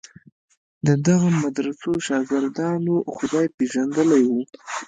[0.87, 4.31] د دغو مدرسو شاګردانو خدای پېژندلی و.